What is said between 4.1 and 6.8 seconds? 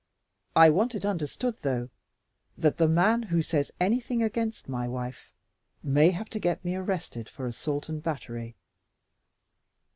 against my wife may have to get me